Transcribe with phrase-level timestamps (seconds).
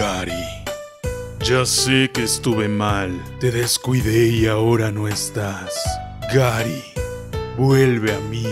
[0.00, 0.46] Gary.
[1.40, 5.74] Ya sé que estuve mal, te descuidé y ahora no estás.
[6.32, 6.82] Gary,
[7.58, 8.46] vuelve a mí.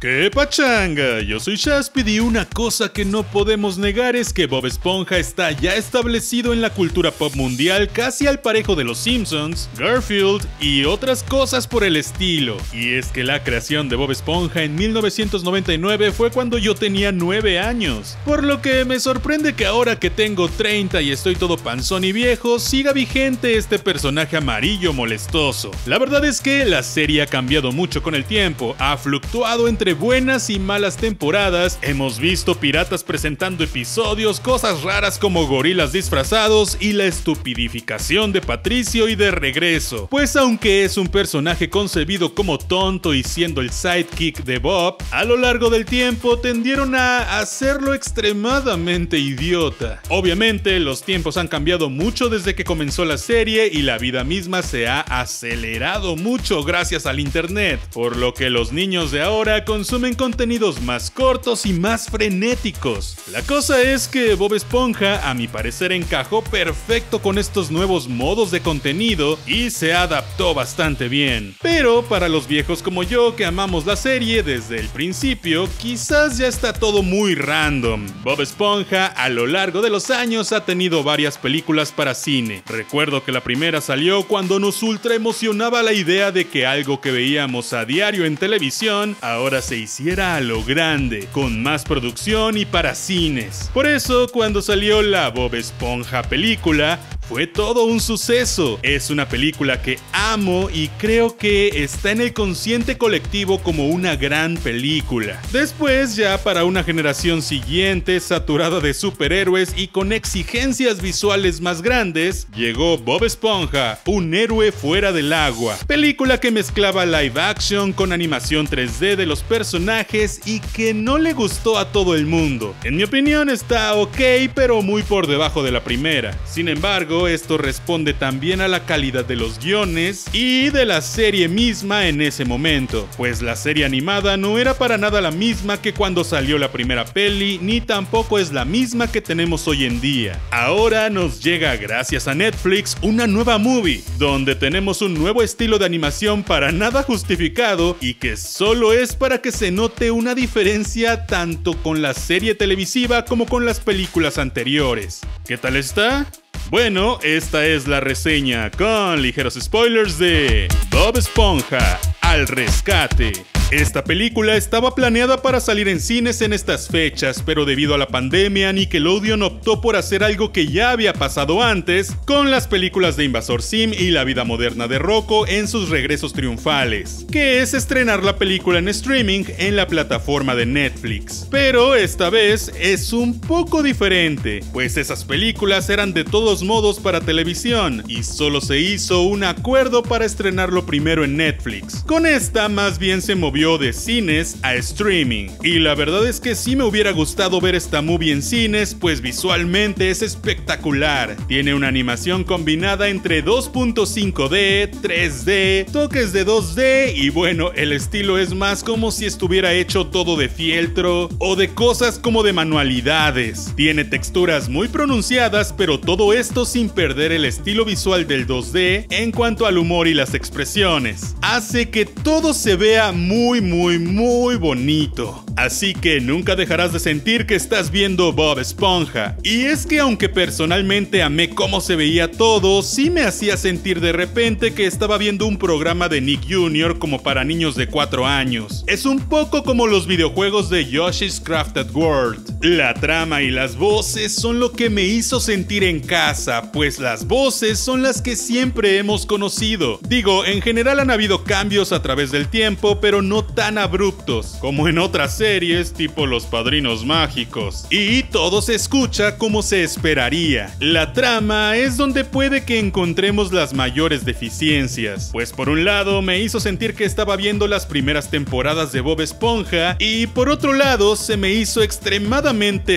[0.00, 1.22] ¡Qué pachanga!
[1.22, 5.50] Yo soy Shaspid y una cosa que no podemos negar es que Bob Esponja está
[5.50, 10.84] ya establecido en la cultura pop mundial casi al parejo de los Simpsons, Garfield y
[10.84, 12.58] otras cosas por el estilo.
[12.72, 17.58] Y es que la creación de Bob Esponja en 1999 fue cuando yo tenía 9
[17.58, 22.04] años, por lo que me sorprende que ahora que tengo 30 y estoy todo panzón
[22.04, 25.72] y viejo, siga vigente este personaje amarillo molestoso.
[25.86, 29.87] La verdad es que la serie ha cambiado mucho con el tiempo, ha fluctuado entre
[29.94, 36.92] buenas y malas temporadas, hemos visto piratas presentando episodios, cosas raras como gorilas disfrazados y
[36.92, 40.08] la estupidificación de Patricio y de regreso.
[40.10, 45.24] Pues aunque es un personaje concebido como tonto y siendo el sidekick de Bob, a
[45.24, 50.02] lo largo del tiempo tendieron a hacerlo extremadamente idiota.
[50.08, 54.62] Obviamente los tiempos han cambiado mucho desde que comenzó la serie y la vida misma
[54.62, 60.16] se ha acelerado mucho gracias al internet, por lo que los niños de ahora consumen
[60.16, 63.16] contenidos más cortos y más frenéticos.
[63.30, 68.50] La cosa es que Bob Esponja, a mi parecer, encajó perfecto con estos nuevos modos
[68.50, 71.54] de contenido y se adaptó bastante bien.
[71.62, 76.48] Pero para los viejos como yo que amamos la serie desde el principio, quizás ya
[76.48, 78.04] está todo muy random.
[78.24, 82.64] Bob Esponja a lo largo de los años ha tenido varias películas para cine.
[82.66, 87.12] Recuerdo que la primera salió cuando nos ultra emocionaba la idea de que algo que
[87.12, 92.64] veíamos a diario en televisión ahora se hiciera a lo grande, con más producción y
[92.64, 93.70] para cines.
[93.74, 96.98] Por eso, cuando salió la Bob Esponja película,
[97.28, 98.78] fue todo un suceso.
[98.82, 104.16] Es una película que amo y creo que está en el consciente colectivo como una
[104.16, 105.40] gran película.
[105.52, 112.48] Después, ya para una generación siguiente, saturada de superhéroes y con exigencias visuales más grandes,
[112.56, 115.76] llegó Bob Esponja, un héroe fuera del agua.
[115.86, 121.34] Película que mezclaba live action con animación 3D de los personajes y que no le
[121.34, 122.74] gustó a todo el mundo.
[122.84, 124.18] En mi opinión está ok,
[124.54, 126.38] pero muy por debajo de la primera.
[126.46, 131.48] Sin embargo, esto responde también a la calidad de los guiones y de la serie
[131.48, 135.94] misma en ese momento, pues la serie animada no era para nada la misma que
[135.94, 140.38] cuando salió la primera peli, ni tampoco es la misma que tenemos hoy en día.
[140.50, 145.86] Ahora nos llega gracias a Netflix una nueva movie, donde tenemos un nuevo estilo de
[145.86, 151.74] animación para nada justificado y que solo es para que se note una diferencia tanto
[151.82, 155.20] con la serie televisiva como con las películas anteriores.
[155.46, 156.26] ¿Qué tal está?
[156.70, 163.32] Bueno, esta es la reseña con ligeros spoilers de Bob Esponja al rescate.
[163.70, 168.06] Esta película estaba planeada para salir en cines en estas fechas, pero debido a la
[168.06, 173.24] pandemia, Nickelodeon optó por hacer algo que ya había pasado antes con las películas de
[173.24, 178.24] Invasor Sim y La vida moderna de Rocco en sus regresos triunfales, que es estrenar
[178.24, 181.46] la película en streaming en la plataforma de Netflix.
[181.50, 187.20] Pero esta vez es un poco diferente, pues esas películas eran de todos modos para
[187.20, 192.02] televisión y solo se hizo un acuerdo para estrenarlo primero en Netflix.
[192.06, 195.48] Con esta más bien se movió de cines a streaming.
[195.64, 199.20] Y la verdad es que sí me hubiera gustado ver esta movie en cines, pues
[199.20, 201.36] visualmente es espectacular.
[201.48, 208.54] Tiene una animación combinada entre 2.5D, 3D, toques de 2D y bueno, el estilo es
[208.54, 213.72] más como si estuviera hecho todo de fieltro o de cosas como de manualidades.
[213.74, 219.32] Tiene texturas muy pronunciadas, pero todo esto sin perder el estilo visual del 2D en
[219.32, 221.34] cuanto al humor y las expresiones.
[221.42, 225.42] Hace que todo se vea muy muy, muy, muy bonito.
[225.56, 229.38] Así que nunca dejarás de sentir que estás viendo Bob Esponja.
[229.42, 234.12] Y es que aunque personalmente amé cómo se veía todo, sí me hacía sentir de
[234.12, 236.98] repente que estaba viendo un programa de Nick Jr.
[236.98, 238.84] como para niños de 4 años.
[238.86, 242.57] Es un poco como los videojuegos de Yoshi's Crafted World.
[242.60, 247.24] La trama y las voces son lo que me hizo sentir en casa, pues las
[247.28, 250.00] voces son las que siempre hemos conocido.
[250.08, 254.88] Digo, en general han habido cambios a través del tiempo, pero no tan abruptos como
[254.88, 257.86] en otras series tipo Los Padrinos Mágicos.
[257.90, 260.74] Y todo se escucha como se esperaría.
[260.80, 266.40] La trama es donde puede que encontremos las mayores deficiencias, pues por un lado me
[266.40, 271.14] hizo sentir que estaba viendo las primeras temporadas de Bob Esponja y por otro lado
[271.14, 272.47] se me hizo extremadamente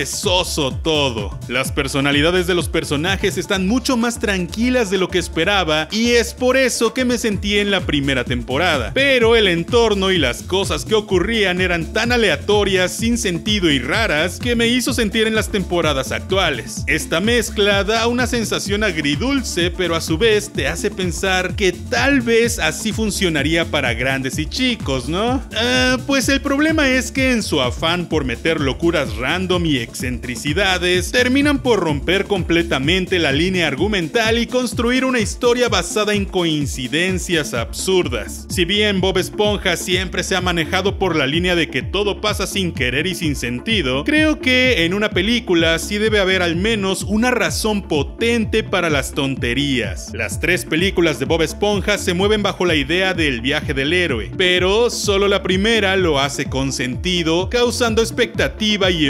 [0.06, 1.38] soso todo.
[1.46, 6.32] Las personalidades de los personajes están mucho más tranquilas de lo que esperaba y es
[6.32, 8.92] por eso que me sentí en la primera temporada.
[8.94, 14.38] Pero el entorno y las cosas que ocurrían eran tan aleatorias, sin sentido y raras
[14.38, 16.82] que me hizo sentir en las temporadas actuales.
[16.86, 22.22] Esta mezcla da una sensación agridulce, pero a su vez te hace pensar que tal
[22.22, 25.42] vez así funcionaría para grandes y chicos, ¿no?
[25.54, 31.10] Ah, pues el problema es que en su afán por meter locuras random y excentricidades,
[31.10, 38.46] terminan por romper completamente la línea argumental y construir una historia basada en coincidencias absurdas.
[38.48, 42.46] Si bien Bob Esponja siempre se ha manejado por la línea de que todo pasa
[42.46, 47.02] sin querer y sin sentido, creo que en una película sí debe haber al menos
[47.02, 50.12] una razón potente para las tonterías.
[50.14, 54.30] Las tres películas de Bob Esponja se mueven bajo la idea del viaje del héroe,
[54.36, 59.08] pero solo la primera lo hace con sentido, causando expectativa y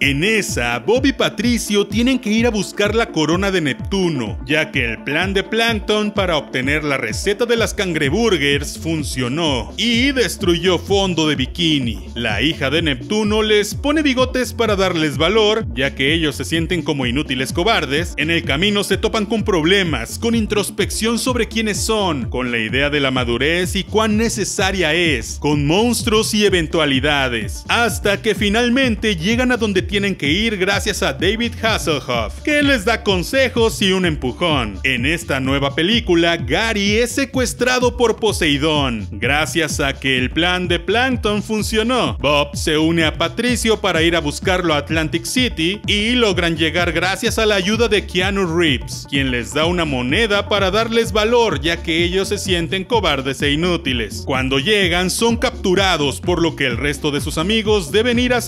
[0.00, 4.70] En esa, Bob y Patricio tienen que ir a buscar la corona de Neptuno, ya
[4.70, 10.78] que el plan de Plankton para obtener la receta de las cangreburgers funcionó y destruyó
[10.78, 11.98] fondo de bikini.
[12.14, 16.82] La hija de Neptuno les pone bigotes para darles valor, ya que ellos se sienten
[16.82, 18.14] como inútiles cobardes.
[18.16, 22.90] En el camino se topan con problemas, con introspección sobre quiénes son, con la idea
[22.90, 29.52] de la madurez y cuán necesaria es, con monstruos y eventualidades, hasta que finalmente llegan
[29.52, 34.04] a donde tienen que ir gracias a David Hasselhoff, que les da consejos y un
[34.04, 34.78] empujón.
[34.84, 40.78] En esta nueva película, Gary es secuestrado por Poseidón, gracias a que el plan de
[40.78, 42.16] Plankton funcionó.
[42.20, 46.92] Bob se une a Patricio para ir a buscarlo a Atlantic City y logran llegar
[46.92, 51.60] gracias a la ayuda de Keanu Reeves, quien les da una moneda para darles valor
[51.60, 54.22] ya que ellos se sienten cobardes e inútiles.
[54.26, 58.40] Cuando llegan son capturados por lo que el resto de sus amigos deben ir a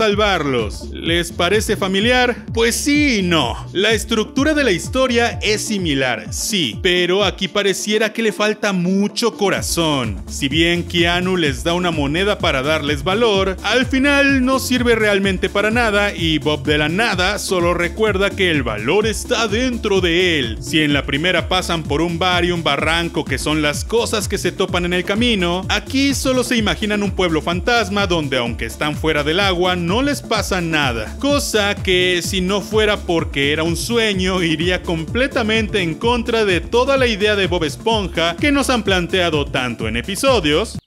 [0.92, 2.46] ¿Les parece familiar?
[2.52, 3.54] Pues sí y no.
[3.72, 9.36] La estructura de la historia es similar, sí, pero aquí pareciera que le falta mucho
[9.36, 10.20] corazón.
[10.28, 15.48] Si bien Keanu les da una moneda para darles valor, al final no sirve realmente
[15.48, 20.40] para nada y Bob de la nada solo recuerda que el valor está dentro de
[20.40, 20.58] él.
[20.60, 24.26] Si en la primera pasan por un bar y un barranco que son las cosas
[24.26, 28.64] que se topan en el camino, aquí solo se imaginan un pueblo fantasma donde aunque
[28.64, 31.14] están fuera del agua no les pasa nada.
[31.18, 36.96] Cosa que si no fuera porque era un sueño iría completamente en contra de toda
[36.96, 40.78] la idea de Bob Esponja que nos han planteado tanto en episodios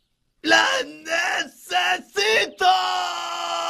[0.41, 2.65] ¡La necesito!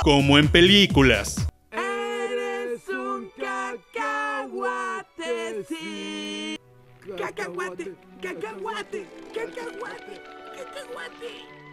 [0.01, 1.45] como en películas.
[1.73, 4.85] Eres un cacahuate,
[5.67, 6.57] sí.
[7.17, 10.21] Cacahuate, cacahuate, cacahuate,
[10.55, 11.64] cacahuate.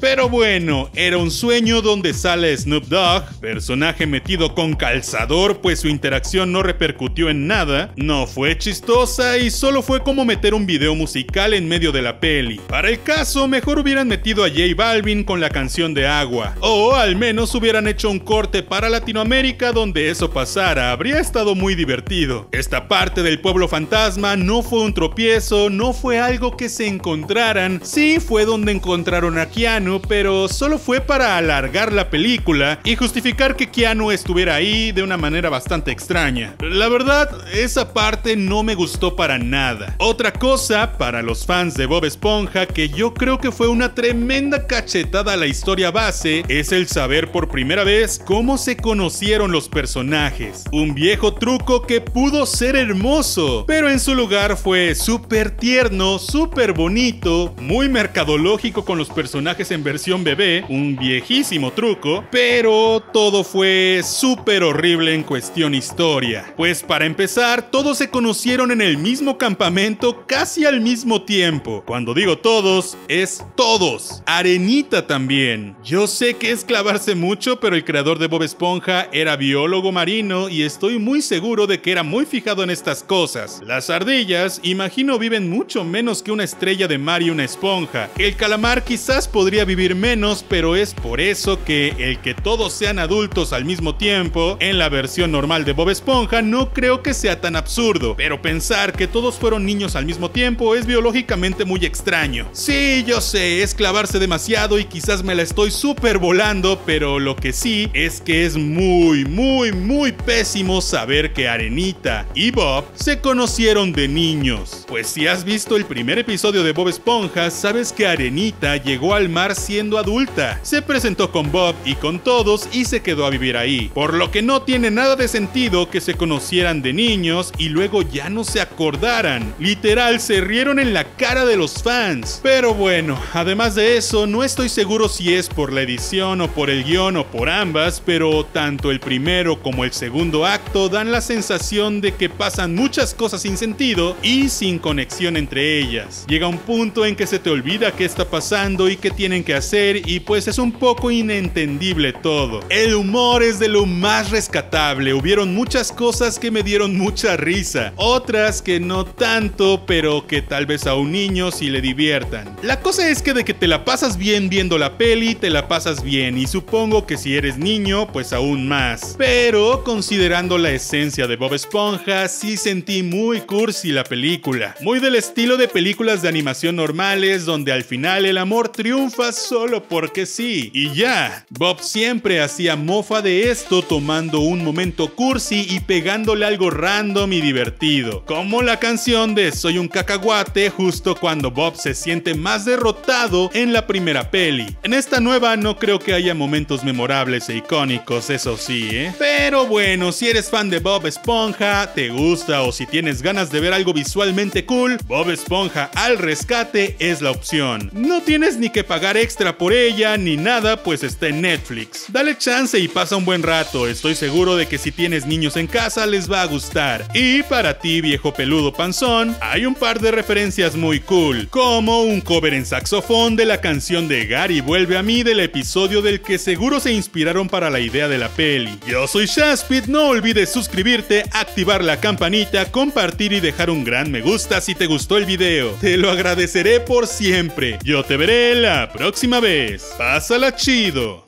[0.00, 5.88] Pero bueno, era un sueño donde sale Snoop Dogg, personaje metido con calzador pues su
[5.88, 10.94] interacción no repercutió en nada, no fue chistosa y solo fue como meter un video
[10.94, 12.60] musical en medio de la peli.
[12.68, 16.94] Para el caso, mejor hubieran metido a J Balvin con la canción de Agua, o
[16.94, 22.48] al menos hubieran hecho un corte para Latinoamérica donde eso pasara, habría estado muy divertido.
[22.52, 27.80] Esta parte del pueblo fantasma no fue un tropiezo, no fue algo que se encontraran,
[27.82, 33.54] sí fue donde encontraron a Keanu, pero solo fue para alargar la película y justificar
[33.54, 36.54] que Keanu estuviera ahí de una manera bastante extraña.
[36.60, 39.94] La verdad, esa parte no me gustó para nada.
[39.98, 44.66] Otra cosa, para los fans de Bob Esponja, que yo creo que fue una tremenda
[44.66, 49.68] cachetada a la historia base, es el saber por primera vez cómo se conocieron los
[49.68, 50.64] personajes.
[50.72, 56.72] Un viejo truco que pudo ser hermoso, pero en su lugar fue súper tierno, súper
[56.72, 64.00] bonito, muy mercadológico con los personajes en versión bebé, un viejísimo truco, pero todo fue
[64.04, 66.54] súper horrible en cuestión historia.
[66.56, 71.82] Pues para empezar, todos se conocieron en el mismo campamento casi al mismo tiempo.
[71.86, 74.22] Cuando digo todos, es todos.
[74.26, 75.76] Arenita también.
[75.84, 80.48] Yo sé que es clavarse mucho, pero el creador de Bob Esponja era biólogo marino
[80.48, 83.60] y estoy muy seguro de que era muy fijado en estas cosas.
[83.64, 88.08] Las ardillas, imagino, viven mucho menos que una estrella de mar y una esponja.
[88.18, 92.98] El calamar quizás podría vivir menos, pero es por eso que el que todos sean
[92.98, 97.40] adultos al mismo tiempo, en la versión normal de Bob Esponja, no creo que sea
[97.40, 98.14] tan absurdo.
[98.16, 102.48] Pero pensar que todos fueron niños al mismo tiempo es biológicamente muy extraño.
[102.52, 107.34] Sí, yo sé, es clavarse demasiado y quizás me la estoy súper volando, pero lo
[107.34, 113.20] que sí es que es muy, muy, muy pésimo saber que Arenita y Bob se
[113.20, 114.84] conocieron de niños.
[114.86, 119.28] Pues si has visto el primer episodio de Bob Esponja, sabes que Arenita llegó al
[119.28, 120.60] mar siendo adulta.
[120.62, 123.90] Se presentó con Bob y con todos y se quedó a vivir ahí.
[123.94, 128.02] Por lo que no tiene nada de sentido que se conocieran de niños y luego
[128.02, 129.54] ya no se acordaran.
[129.58, 132.40] Literal, se rieron en la cara de los fans.
[132.42, 136.70] Pero bueno, además de eso, no estoy seguro si es por la edición o por
[136.70, 141.20] el guion o por ambas, pero tanto el primero como el segundo acto dan la
[141.20, 146.24] sensación de que pasan muchas cosas sin sentido y sin conexión entre ellas.
[146.28, 149.54] Llega un punto en que se te olvida qué está pasando y qué tienen que
[149.54, 152.60] hacer y pues es un poco inentendible todo.
[152.68, 157.92] El humor es de lo más rescatable, hubieron muchas cosas que me dieron mucha risa,
[157.96, 162.56] otras que no tanto, pero que tal vez a un niño sí le diviertan.
[162.62, 165.68] La cosa es que de que te la pasas bien viendo la peli, te la
[165.68, 169.14] pasas bien y supongo que si eres niño, pues aún más.
[169.16, 175.14] Pero considerando la esencia de Bob Esponja, sí sentí muy cursi la película, muy del
[175.14, 180.70] estilo de películas de animación normales donde al final el amor triunfa solo porque sí.
[180.74, 186.70] Y ya, Bob siempre hacía mofa de esto tomando un momento cursi y pegándole algo
[186.70, 192.34] random y divertido, como la canción de Soy un cacahuate justo cuando Bob se siente
[192.34, 194.76] más derrotado en la primera peli.
[194.82, 199.14] En esta nueva no creo que haya momentos memorables e icónicos, eso sí, ¿eh?
[199.18, 203.60] Pero bueno, si eres fan de Bob Esponja, te gusta o si tienes ganas de
[203.60, 207.90] ver algo visualmente cool, Bob Esponja al rescate es la opción.
[207.92, 212.04] No tienes ni que pagar extra por ella ni nada, pues está en Netflix.
[212.12, 215.66] Dale chance y pasa un buen rato, estoy seguro de que si tienes niños en
[215.66, 217.08] casa les va a gustar.
[217.12, 222.20] Y para ti, viejo peludo panzón, hay un par de referencias muy cool, como un
[222.20, 226.38] cover en saxofón de la canción de Gary Vuelve a mí del episodio del que
[226.38, 228.78] seguro se inspiraron para la idea de la peli.
[228.86, 234.20] Yo soy Shaspit, no olvides suscribirte, activar la campanita, compartir y dejar un gran me
[234.20, 235.72] gusta si te gustó el video.
[235.80, 237.80] Te lo agradeceré por siempre.
[237.82, 239.94] Yo te veré la próxima vez.
[239.96, 241.25] Pásala chido.